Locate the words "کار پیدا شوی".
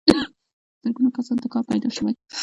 1.53-2.13